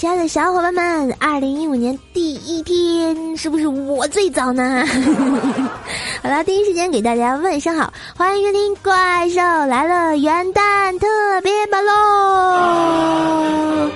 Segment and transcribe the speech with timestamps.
[0.00, 4.82] 亲爱的小伙伴们，二零一五年第一天，是不是我最早呢？
[6.24, 11.06] 好了，第一时间给大家问声好，欢迎收听《怪兽来了》元旦特
[11.42, 13.90] 别版喽！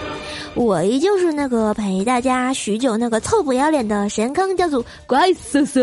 [0.54, 5.80] 我依旧是那个陪大家许久那个臭不要脸的神坑教主怪兽兽，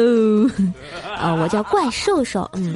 [1.18, 2.76] 啊，我叫怪兽兽，嗯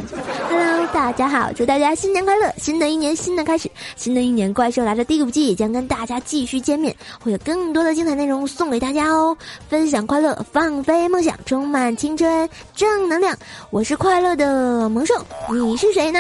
[0.50, 9.36] ，Hello，大家好，祝大家新年快乐，新的一年新的开始，新的一年怪兽来了第五季也将跟大家继续见面，会有更多的精彩内容送给大家哦，
[9.68, 13.36] 分享快乐，放飞梦想，充满青春正能量，
[13.72, 15.14] 我是快乐的萌兽，
[15.50, 16.20] 你是谁呢？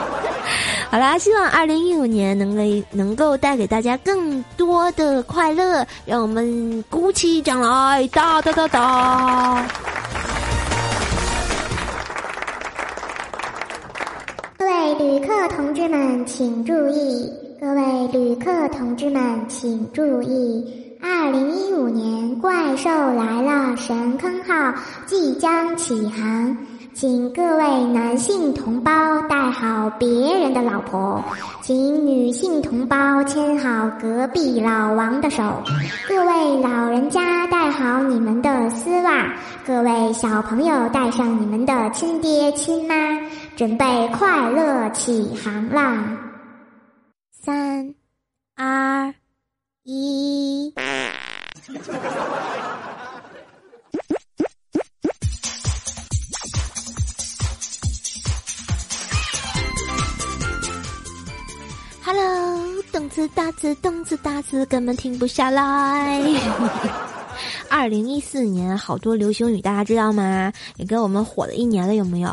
[0.90, 9.66] 好啦，希望二零一五年能给能够带给大家更多的快乐，让我们鼓起掌来，哒哒哒哒！
[14.98, 17.30] 旅客同志们，请注意！
[17.60, 20.96] 各位旅客同志们，请注意！
[21.02, 24.72] 二零一五年怪兽来了神坑号
[25.04, 26.56] 即将起航。
[26.94, 28.90] 请各位男性同胞
[29.28, 31.22] 带好别人的老婆，
[31.60, 35.42] 请女性同胞牵好隔壁老王的手，
[36.08, 39.30] 各位老人家带好你们的丝袜，
[39.66, 42.94] 各位小朋友带上你们的亲爹亲妈，
[43.56, 46.18] 准备快乐起航啦！
[47.32, 47.94] 三、
[48.54, 49.14] 二、
[49.82, 50.74] 一。
[62.04, 66.20] Hello，动词大词动词大词根本停不下来。
[67.68, 70.52] 二零一四年好多流行语，大家知道吗？
[70.76, 72.30] 也跟我们火了一年了，有没有？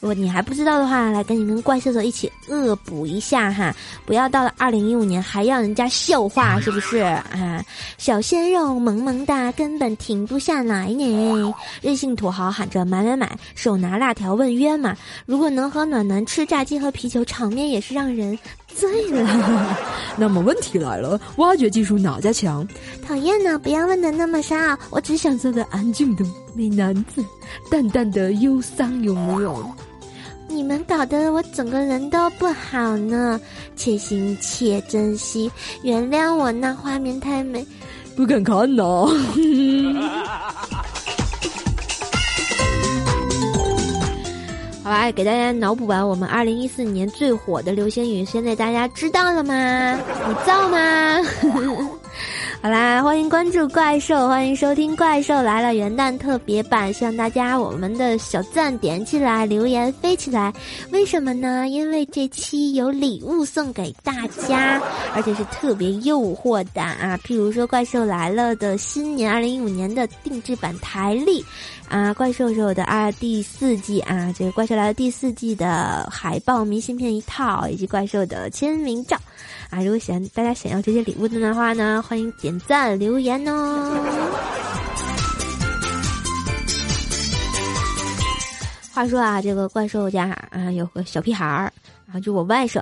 [0.00, 3.74] 如果你还不知道的话，来跟你跟怪兽兽一起恶补一下哈！
[4.04, 7.64] 不要到了二零一五年还让人家笑话，是不是啊？
[7.98, 11.54] 小鲜肉萌萌哒，根本停不下来呢！
[11.80, 14.96] 任性土豪喊着买买买，手拿辣条问约吗？
[15.26, 18.38] 如果能和暖男吃炸鸡和啤酒，场面也是让人。
[18.74, 19.76] 醉了，
[20.16, 22.66] 那么问题来了，挖掘技术哪家强？
[23.06, 26.24] 讨厌呢，不要问的那么深奥，我只想做个安静的
[26.54, 27.24] 美男子，
[27.70, 29.64] 淡淡的忧伤有没有？
[30.48, 33.40] 你们搞得我整个人都不好呢，
[33.74, 35.50] 且行且珍惜，
[35.82, 37.66] 原谅我那画面太美，
[38.14, 38.84] 不敢看呐。
[44.82, 49.98] 好吧，给大家脑补完我们二零一四年最火的流星雨，现在大家知道了吗？
[50.26, 51.18] 你造吗？
[52.62, 56.92] 好啦，欢迎关注怪兽，欢迎收听《怪兽来了》元旦特别版。
[56.92, 60.52] 希望大家我们的小赞点起来，留言飞起来。
[60.92, 61.66] 为什么呢？
[61.66, 64.80] 因为这期有礼物送给大家，
[65.12, 67.18] 而且是特别诱惑的啊！
[67.24, 71.44] 譬如说《怪兽来了》的新年二零一五年的定制版台历，
[71.88, 79.16] 啊，怪兽是我的二第四季啊，这个《怪兽来了》第四季的海报明信片一套，以及怪兽的签名照。
[79.68, 83.90] 啊，如果想大家想要这些礼物的话呢，欢迎点点赞留言哦。
[88.92, 91.72] 话说啊，这个怪兽家啊有个小屁孩儿，
[92.04, 92.80] 然后就我外甥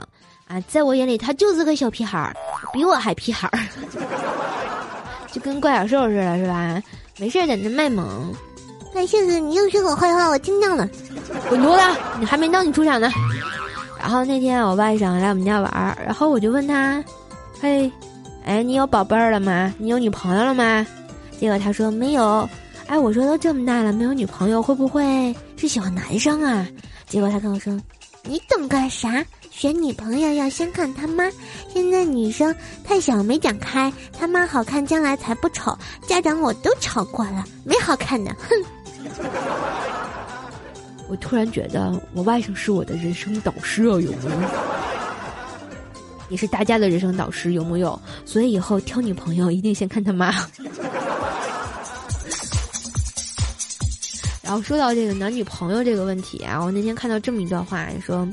[0.48, 2.34] 啊，在我眼里他就是个小屁孩儿，
[2.72, 3.58] 比我还屁孩儿，
[5.30, 6.82] 就跟怪小兽似的，是吧？
[7.18, 8.34] 没事在那卖萌。
[8.92, 10.88] 怪兽子，你又说我坏话，我听到了，
[11.48, 12.00] 滚犊子！
[12.18, 13.08] 你还没到你出场呢。
[14.00, 17.04] 然后那天我外甥来我们家玩儿，然后我就问他
[17.60, 17.90] ：“嘿，
[18.44, 19.72] 哎，你有宝贝儿了吗？
[19.78, 20.86] 你有女朋友了吗？”
[21.38, 22.48] 结果他说没有。
[22.86, 26.66] 哎，我说都这么大了没有女朋友，会不会是喜欢男生啊？
[27.06, 27.72] 结果他跟我说
[28.24, 29.24] ：“你懂个啥？
[29.50, 31.30] 选女朋友要先看他妈。
[31.72, 32.54] 现在女生
[32.84, 35.76] 太小没长开，他妈好看将来才不丑。
[36.06, 38.48] 家长我都吵过了，没好看的，哼。
[41.08, 44.48] ”我突然觉得我外甥是我的人生导师啊，有没有？
[46.30, 48.00] 也是大家的人生导师，有木有？
[48.24, 50.32] 所以以后挑女朋友一定先看他妈。
[54.42, 58.26] 然后说到这个男女朋友这个问题啊，我那天看到这么一段话，说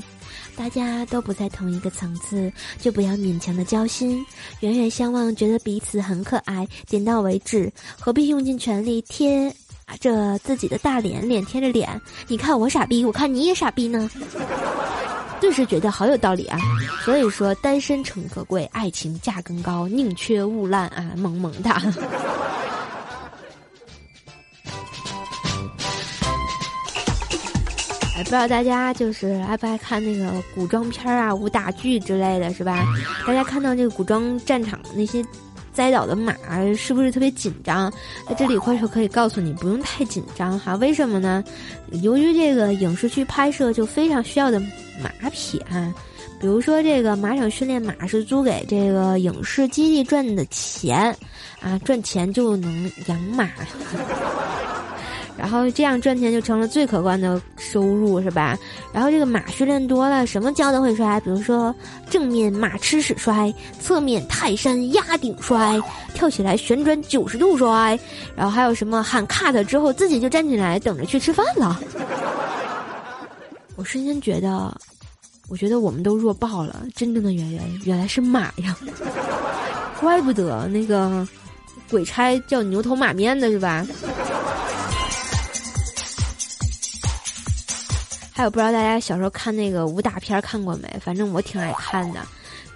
[0.56, 2.50] 大家都不在同一个层次，
[2.80, 4.24] 就不要勉强的交心，
[4.60, 9.54] 远远相望，觉得彼此很可爱，点到为止，何必用尽全力贴？
[10.00, 14.10] 着自己的大脸，脸贴着脸，你看我傻逼，我看你也傻逼呢，
[15.40, 16.58] 顿时觉得好有道理啊！
[17.04, 21.80] 所以说，单身诚可贵，爱情价更高，宁缺毋滥啊，萌萌哒！
[28.16, 32.84] 哎，不知道大家就是爱不爱看那个古装片啊、武打剧之类的是吧？
[33.26, 35.24] 大家看到那个古装战场那些。
[35.78, 36.34] 栽倒的马
[36.76, 37.88] 是不是特别紧张？
[38.28, 40.74] 在这里，快手可以告诉你，不用太紧张哈。
[40.74, 41.44] 为什么呢？
[42.02, 44.58] 由于这个影视剧拍摄就非常需要的
[45.00, 45.94] 马匹啊。
[46.40, 51.16] 比如说，这个马场训练马是租给这个影视基地赚的钱，
[51.60, 53.48] 啊，赚钱就能养马，
[55.38, 58.58] 然后这样赚钱就成了最可观的收入，是吧？
[58.92, 61.74] 然后这个马训练多了，什么跤都会摔，比如说
[62.10, 65.80] 正面马吃屎摔，侧面泰山压顶摔，
[66.12, 67.98] 跳起来旋转九十度摔，
[68.34, 71.80] 然后还有什么喊 cut 之后自己就站起来等着去吃饭了。
[73.76, 74.76] 我瞬间觉得。
[75.50, 78.76] 我觉得我们都弱爆了，真正的原因原来是马呀，
[79.98, 81.26] 怪不得那个
[81.90, 83.86] 鬼差叫牛头马面的是吧？
[88.38, 90.88] 还有不知道大家小时候看那个武打片看过没？
[91.04, 92.20] 反正我挺爱看的，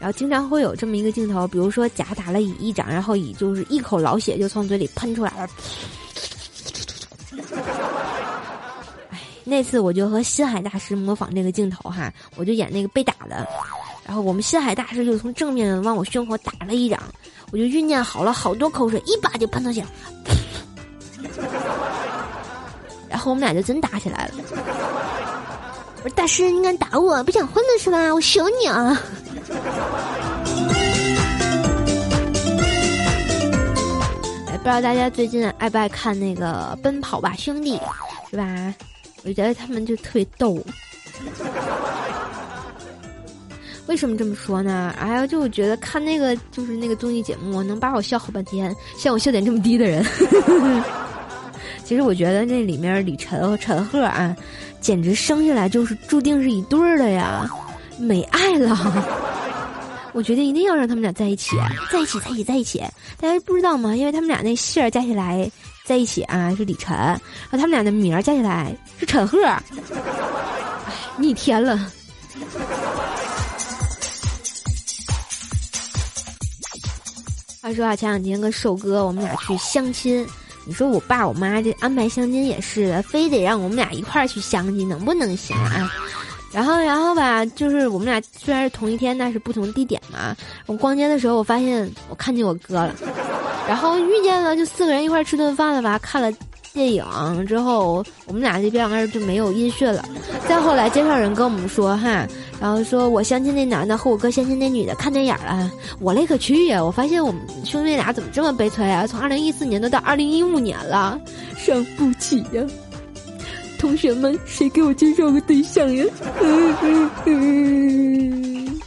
[0.00, 5.48] 然后经常会有这么一个镜头，比如说甲打了乙一掌，然后乙就是一口老血就从嘴里喷出来了。
[9.10, 13.46] 哎那次我就和西海大师模仿这个镜头哈，我就演那个被打的，
[14.04, 17.00] 然后我们西海大师就从正面往我胸口打了一掌，
[17.52, 19.84] 我就酝酿好了好多口水，一把就喷到血，
[23.08, 24.34] 然后我们俩就真打起来了。
[26.04, 27.22] 我说大师，你敢打我？
[27.22, 28.12] 不想混了是吧？
[28.12, 29.00] 我求你啊！
[34.48, 37.78] 哎，不知道大家最近爱不爱看那个《奔跑吧兄弟》，
[38.30, 38.74] 是吧？
[39.24, 40.60] 我觉得他们就特别逗，
[43.86, 44.92] 为什么这么说呢？
[44.98, 48.74] 哎呀，就我觉得看那个就是那个综艺节目，能把我笑好半天。
[48.98, 50.04] 像我笑点这么低的人，
[51.92, 54.34] 其实我觉得那里面李晨和陈赫啊，
[54.80, 57.46] 简直生下来就是注定是一对儿的呀，
[57.98, 59.04] 没爱了。
[60.14, 61.54] 我决定一定要让他们俩在一起，
[61.90, 62.82] 在一起，在一起，在一起。
[63.20, 63.94] 大家不知道吗？
[63.94, 65.52] 因为他们俩那姓儿加起来。
[65.84, 67.18] 在一起啊，是李晨，然
[67.50, 69.62] 后他们俩的名儿加起来是陈赫，哎，
[71.18, 71.76] 逆天了。
[77.60, 80.26] 话说啊，前两天跟瘦哥我们俩去相亲，
[80.64, 85.90] 你说我爸我妈这安排相亲也是的，非得让我们俩一块儿去相亲，能不能行啊？
[86.52, 90.36] 然后，然后吧，就是我们俩虽然是同一天，但是不同地点嘛。
[90.66, 92.94] 我逛街的时候，我发现我看见我哥了。
[93.66, 95.98] 然后遇见了，就四个人一块儿吃顿饭了吧？
[96.00, 96.30] 看了
[96.74, 97.04] 电影
[97.46, 100.04] 之后，我们俩这边就没有音讯了。
[100.46, 102.26] 再后来，介绍人跟我们说哈，
[102.62, 105.68] 然后说我相亲那男的和我哥相亲那女的看电影了。
[105.98, 106.80] 我勒个去呀！
[106.80, 109.04] 我发现我们兄弟俩怎么这么悲催啊？
[109.04, 111.20] 从二零一四年都到二零一五年了，
[111.56, 112.64] 伤不起呀！
[113.80, 116.04] 同学们，谁给我介绍个对象呀？
[116.40, 118.80] 嗯嗯嗯。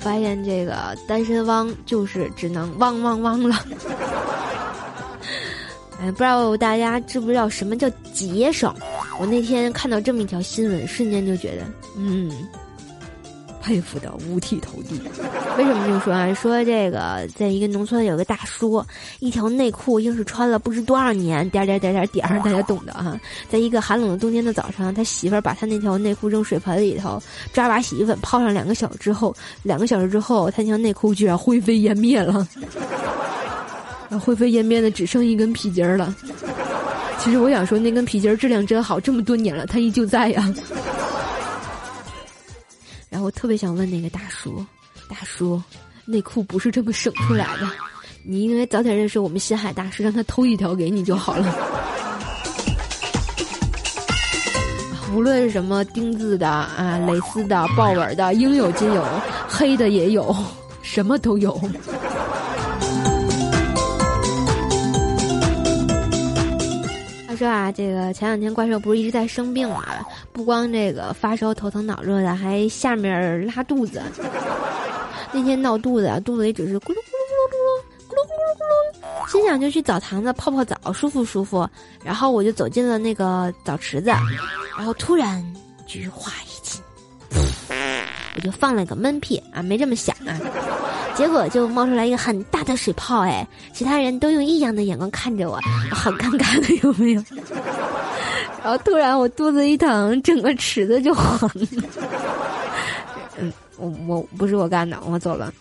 [0.00, 0.74] 发现这个
[1.06, 3.56] 单身汪就是只能汪汪汪了。
[6.12, 8.74] 不知道大家知不知道什么叫节省？
[9.18, 11.64] 我那天看到这么一条新闻，瞬间就觉得，
[11.96, 12.30] 嗯。
[13.62, 15.00] 佩服的五体投地，
[15.56, 16.34] 为什么这么说啊？
[16.34, 18.84] 说这个，在一个农村有个大叔，
[19.20, 23.18] 一条内裤硬是穿了不知多少年，点点点点点，大家懂的啊。
[23.48, 27.18] 在一个寒冷的冬天的早上，他媳妇儿把他那条内裤扔水盆里头，
[27.54, 32.46] 抓把洗衣粉泡上两个小时之后，两个小时之后，他那条内裤居然灰飞烟灭了，
[34.18, 36.14] 灰飞烟灭的只剩一根皮筋儿了。
[37.18, 40.52] 其实我想说，那根皮筋儿质量真好，这么多年了，它依旧在呀。
[43.08, 44.64] 然后我特别想问那个大叔，
[45.08, 45.62] 大叔，
[46.04, 47.68] 内裤不是这么省出来的，
[48.24, 51.54] 你应该早点认识我们西海大师，让他偷一条给你就好了。
[55.14, 59.04] 无论什么钉子的啊、蕾丝的、豹纹的，应有尽有，
[59.48, 60.36] 黑的也有，
[60.82, 61.58] 什么都有。
[67.36, 69.84] 说啊，这个前两天怪兽不是一直在生病嘛？
[70.32, 74.02] 不光这个发烧、头疼、脑热的，还下面拉肚子。
[75.32, 81.68] 那天闹肚子，肚子里只是咕噜咕噜咕噜咕噜咕噜咕噜咕噜，心想就去澡堂子泡泡澡，舒服舒服。
[82.04, 84.10] 然后我就走进了那个澡池子，
[84.76, 85.44] 然后突然
[85.86, 86.80] 菊花一紧，
[88.36, 90.38] 我就放了个闷屁啊，没这么想啊。
[91.16, 95.58] 结果就冒出来一个很大的水泡，哎，其他人都用异样的眼光看着我，
[95.90, 97.22] 好尴尬的有没有？
[98.62, 101.66] 然后突然我肚子一疼，整个池子就黄了。
[103.38, 105.52] 嗯，我我不是我干的，我走了。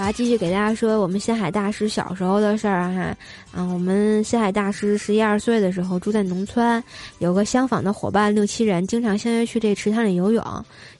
[0.00, 3.14] 好啦，继续给大家说我们西海大师小时候的事儿哈。
[3.52, 6.82] 嗯，我们西海大师十一二岁的时候住在农村，
[7.18, 10.42] 有个相仿的伙伴六七人，经常相约去这池塘里游泳。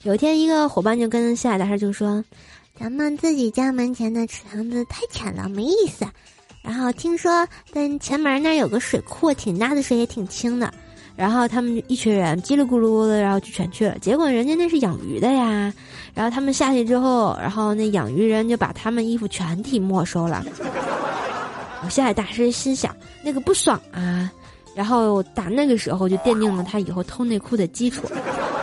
[0.03, 2.23] 有一天，一个伙伴就跟星海大师就说
[2.79, 6.05] ：“咱们自己家门前的池塘子太浅了，没意思。
[6.61, 10.71] 然后听说在前门那儿有个水库，挺大的，水也挺清的。”
[11.21, 13.95] 然后他们一群人叽里咕噜的，然后就全去了。
[13.99, 15.71] 结果人家那是养鱼的呀。
[16.15, 20.43] 然后他们下去之后，然后那养鱼人就把他们衣服全体没收了。
[21.83, 24.31] 我下海大师心想，那个不爽啊。
[24.73, 28.07] 然后打那个时候就奠定了他以后偷内裤的基础。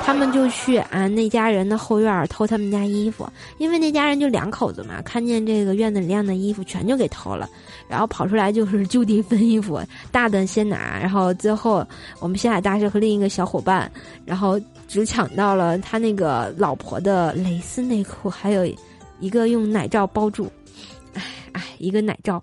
[0.09, 7.47] 他们就去啊那家人的后院偷他们家衣服，因为那家人就两口子嘛，看见这个院子里晾的衣服全就给偷了，
[7.87, 9.79] 然后跑出来就是就地分衣服，
[10.11, 11.87] 大的先拿，然后最后
[12.21, 13.93] 我们星海大师和另一个小伙伴，
[14.25, 18.67] 然后只抢到了他那个老婆的蕾丝内裤，还有
[19.21, 20.51] 一个用奶罩包住，
[21.79, 22.43] 一个奶罩。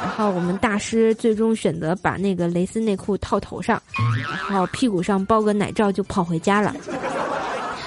[0.00, 3.80] 然后我们大师最终选择把那个蕾丝内裤套头上，
[4.48, 6.74] 然后屁股上包个奶罩就跑回家了。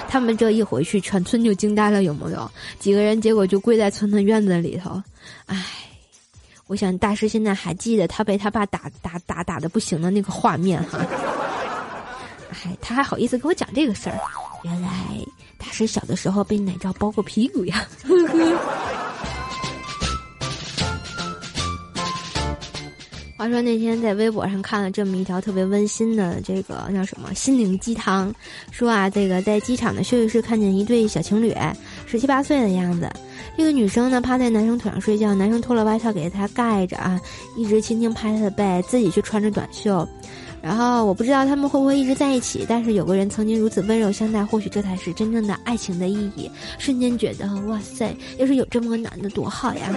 [0.08, 2.50] 他们这一回去，全村就惊呆了，有没有？
[2.78, 5.02] 几个人结果就跪在村的院子里头。
[5.46, 5.66] 唉，
[6.68, 10.98] 我想大师现在还记得他被他爸打打打打的不行的那个画面哈。
[12.50, 14.18] 唉，他还好意思跟我讲这个事儿，
[14.62, 14.88] 原来
[15.58, 17.86] 大师小的时候被奶罩包过屁股呀。
[18.04, 18.58] 呵呵。
[23.36, 28.34] 话说那天在微博上看了这么一条特别温馨的这个叫什么心灵鸡汤，
[28.70, 31.54] 说啊，这个在机场的休息室看见一对小情侣，
[32.06, 33.10] 十七八岁的样子。
[33.54, 37.20] 这个女生呢趴在男生腿上睡觉，男生脱了外套给她盖着啊，
[37.58, 40.08] 一直轻轻拍她的背，自己却穿着短袖。
[40.62, 46.50] 然后我不知道他们会不会一直在一起，但是有个人曾经如此温柔相待，或许这才是真正的爱情的意义。
[46.78, 49.94] 瞬间觉得哇塞，要是有这么个男的多好呀！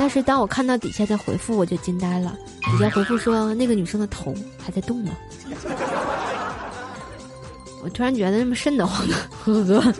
[0.00, 2.34] 但是当我看到底下的回复，我就惊呆了。
[2.62, 5.12] 底下回复说那个女生的头还在动呢，
[7.82, 9.14] 我突然觉得那么瘆得慌呢，
[9.44, 9.92] 呵呵。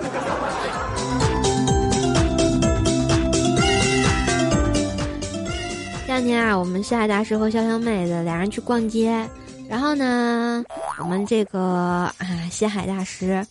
[6.06, 9.28] 这两天啊，我们夏大师和潇潇妹子俩人去逛街，
[9.68, 10.64] 然后呢，
[10.98, 13.46] 我们这个啊西海大师，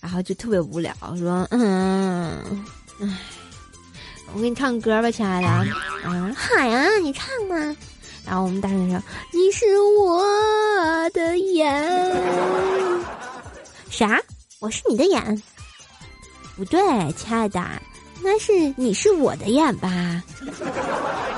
[0.00, 2.42] 然后就特别无聊，说嗯，
[3.00, 3.06] 唉。
[4.34, 5.48] 我给你唱歌吧，亲爱的。
[6.08, 7.56] 啊，海呀，你唱吧。
[8.24, 9.66] 然后我们大声说：“你是
[9.98, 10.24] 我
[11.10, 12.16] 的眼。”
[13.90, 14.20] 啥？
[14.60, 15.42] 我是你的眼？
[16.56, 16.80] 不对，
[17.16, 17.60] 亲爱的，
[18.22, 20.22] 那是你是我的眼吧？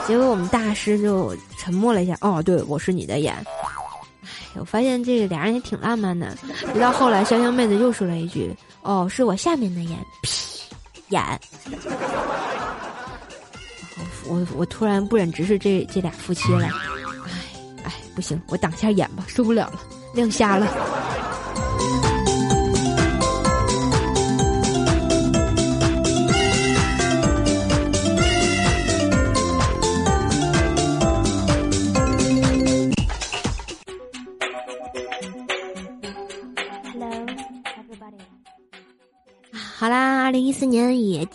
[0.06, 2.16] 结果我们大师就沉默了一下。
[2.20, 3.34] 哦，对，我是你的眼。
[3.34, 4.28] 哎，
[4.60, 6.36] 我发现这个俩人也挺浪漫的。
[6.74, 10.60] 直到后来，香香妹子又说了一句：“哦，是我下面的眼，屁
[11.08, 11.22] 眼。”
[14.26, 16.70] 我我突然不忍直视这这俩夫妻了，哎
[17.84, 19.80] 哎，不行，我挡下眼吧，受不了了，
[20.14, 20.66] 亮瞎了。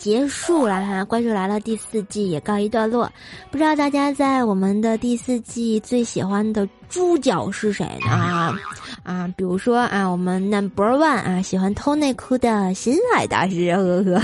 [0.00, 3.12] 结束了哈，《怪兽来了》第四季也告一段落。
[3.50, 8.56] 不知道大家在我们的第四季最喜欢的猪脚是谁呢？
[9.02, 14.22] 啊，比如说啊，我们 Number One 啊，喜欢偷内裤的新海大师，呵呵。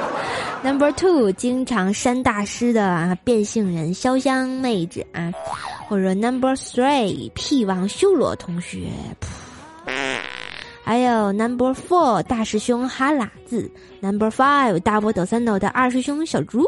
[0.64, 5.30] Number Two 经常扇大师的啊，变性人潇湘妹子啊，
[5.86, 8.88] 或者 Number Three 屁王修罗同学。
[10.90, 13.70] 还有 Number Four 大师兄哈喇子
[14.00, 16.64] ，Number Five 大波抖三抖的二师兄小猪，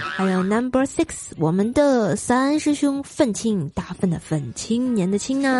[0.00, 5.52] 还有 Number Six 我们的三师兄愤青大粪的粪青年的青啊！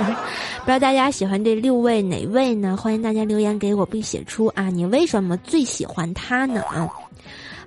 [0.64, 2.74] 不知道大家喜欢这六位哪位呢？
[2.74, 6.62] 欢迎大家留言给我，并写出啊你为什么最喜欢他呢？
[6.62, 6.88] 啊！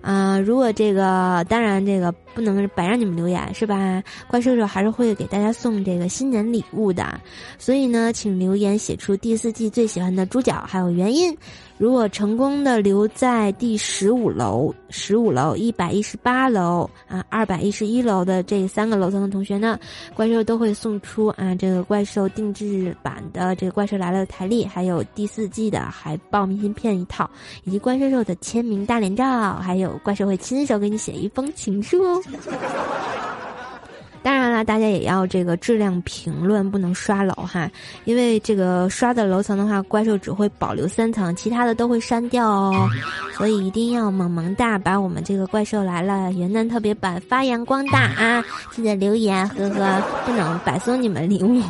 [0.01, 4.04] 啊，如果这个当然这个不能白让你们留言是吧？
[4.27, 7.20] 怪兽兽还是会给大家送这个新年礼物的，
[7.58, 11.36] 所以呢，请留言写出第四季最喜欢的猪脚还有原因。
[11.77, 19.77] 如果成功的留在第十五楼、十五楼、一百一十八楼啊、二百一十一楼的这三个楼层的同学呢，
[20.13, 27.30] 怪兽都会送出啊这个怪兽定制版的这个怪兽来了的台历，还有第四季的海报明信片一套，
[27.65, 32.24] 以及怪兽兽的签名大脸照，还有怪兽会亲手给你写一封情书哦。
[34.24, 34.63] 当然了。
[34.65, 37.70] 大家也要这个质量评论，不能刷楼哈，
[38.05, 42.89] 因为这个刷的楼层的话，怪兽只会保留三层，其他的都会删掉哦。
[43.38, 48.44] 所以一定要萌萌哒，把我们这个怪兽来了元旦特别版发扬光大啊！
[48.72, 51.62] 记得留言，呵呵，不能白送你们礼物，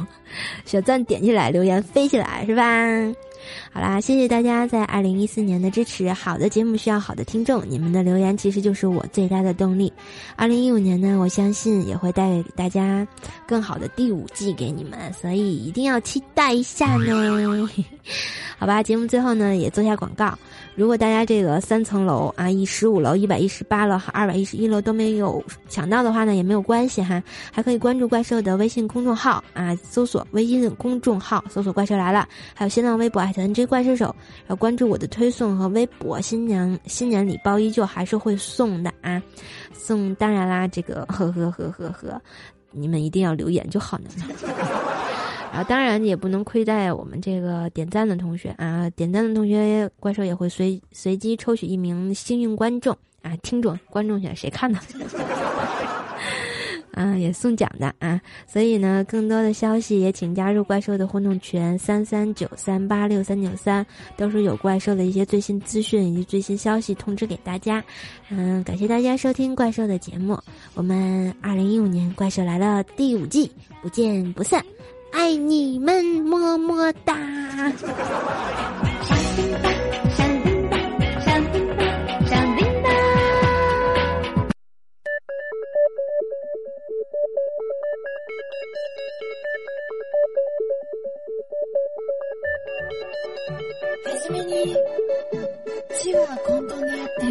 [0.64, 2.64] 小赞点起来，留言飞起来，是吧？
[3.72, 6.12] 好啦，谢谢大家在二零一四年的支持。
[6.14, 9.92] 好的节目需要好的听众，你们的留言其实就是我最大的动力。
[10.36, 13.08] 二零一五年呢，我相信也会带给大家
[13.48, 17.16] 更好的第五季给你们，所以一定要期待一下呢。
[18.58, 20.38] 好吧，节目最后呢也做下广告。
[20.75, 34.13] 如果大家这个三层楼啊，一十五楼、一百一十八楼和二百一十一楼都没有抢到的话呢，也没有关系哈，还可以关注怪兽的微信公众号啊，搜索微信公众号搜索“怪兽来了”，还有新浪微博艾特 NJ 怪兽手，
[34.48, 39.22] 要关注我的推送和微博，新娘新年礼包依旧还是会送的啊，
[39.74, 42.22] 送当然啦，这个呵呵呵呵呵，
[42.72, 45.05] 你们一定要留言就好了。
[45.52, 48.90] 啊，当然也不能亏待我们这个点赞的同学啊！
[48.92, 54.80] 点赞的同学，怪兽也会随随机抽取一名幸运观众啊，听众、观众选谁看呢？
[56.92, 58.22] 啊，也送奖的啊！
[58.48, 63.86] 所以呢，更多的消息也请加入怪兽的互动群三三九三八六三九三，
[64.16, 67.84] 都是有怪兽的一些最新资讯以及最新消息通知给大家。
[68.30, 70.40] 嗯，感谢大家收听怪兽的节目，
[70.74, 74.64] 我们二零一五年怪兽来了第五季，不见不散。
[75.15, 77.15] 爱你们，么么哒！
[94.03, 94.77] 初めに
[96.03, 97.23] 地は混沌にあって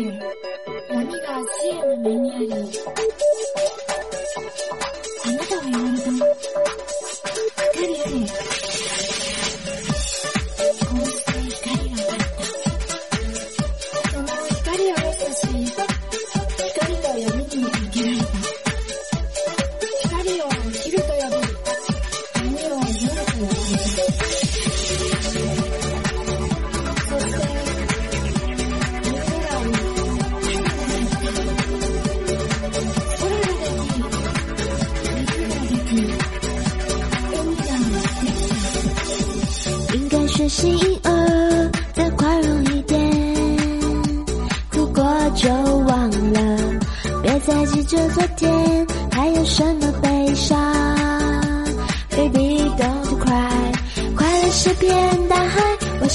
[0.93, 1.19] 闇が
[1.61, 2.45] 視野の目にあり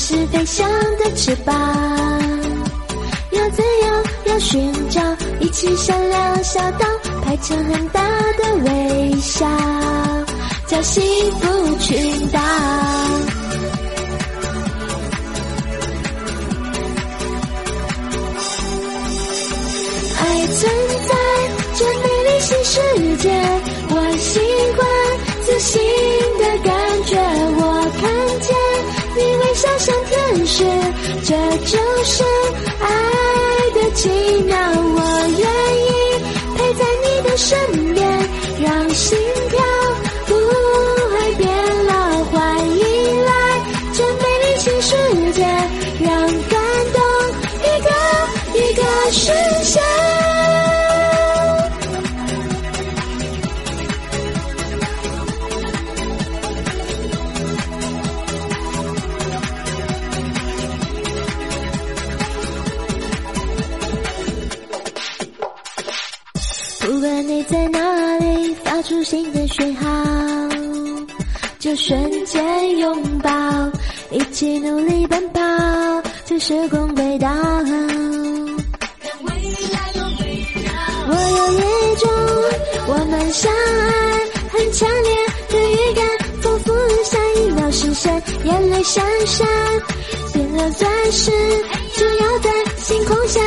[0.02, 0.66] 是飞翔
[0.98, 1.54] 的翅膀，
[3.32, 5.02] 要自由，要寻找，
[5.42, 6.88] 一起闪亮小岛，
[7.22, 8.02] 排成很大
[8.38, 9.46] 的微笑，
[10.68, 12.40] 叫幸福群岛。
[20.18, 20.72] 爱存
[21.08, 21.14] 在
[21.76, 23.30] 这美丽新世界，
[23.90, 24.40] 我喜
[24.78, 24.80] 欢
[25.44, 25.82] 自信
[26.40, 27.59] 的感觉。
[31.70, 32.24] 就是
[32.80, 32.88] 爱
[33.76, 34.10] 的奇
[34.48, 34.58] 妙。
[34.58, 35.00] 我
[35.38, 35.44] 愿
[35.86, 35.90] 意
[36.56, 38.00] 陪在你的身边，
[38.64, 39.18] 让心
[39.50, 39.60] 跳
[69.60, 69.86] 新的讯号，
[71.60, 73.30] 就瞬间拥抱，
[74.10, 75.42] 一起努力奔跑，
[76.26, 77.28] 向时光轨道。
[81.12, 82.10] 我有一种
[82.88, 83.58] 我们相爱
[84.50, 85.14] 很强烈
[85.50, 86.08] 的预感，
[86.42, 89.46] 仿佛下一秒实现，眼泪闪闪，
[90.34, 91.32] 变了钻石，
[91.98, 93.42] 就要在星空下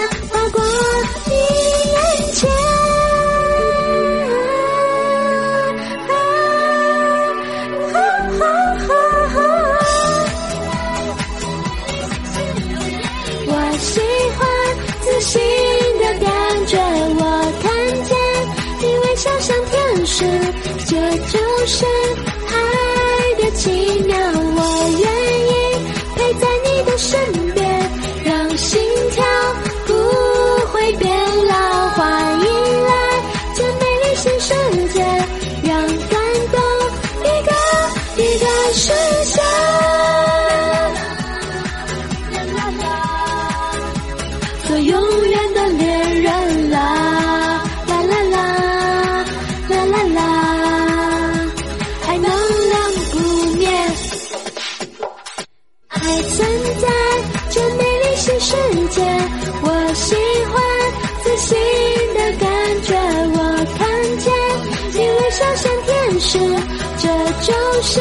[65.56, 66.38] 像天使，
[66.98, 67.08] 这
[67.42, 68.00] 就是